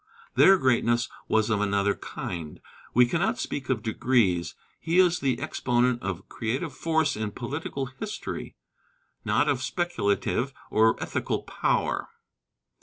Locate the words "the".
5.19-5.39